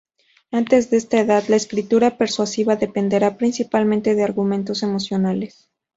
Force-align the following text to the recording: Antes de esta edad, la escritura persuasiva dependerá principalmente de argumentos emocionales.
Antes 0.49 0.89
de 0.89 0.97
esta 0.97 1.19
edad, 1.19 1.43
la 1.47 1.55
escritura 1.57 2.17
persuasiva 2.17 2.75
dependerá 2.75 3.37
principalmente 3.37 4.15
de 4.15 4.23
argumentos 4.23 4.81
emocionales. 4.81 5.69